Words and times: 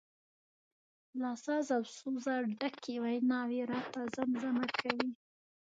له 1.21 1.31
ساز 1.45 1.67
او 1.75 1.83
سوزه 1.97 2.35
ډکې 2.59 2.95
ویناوي 3.03 3.61
راته 3.71 4.01
زمزمه 4.15 4.65
کوي. 4.79 5.09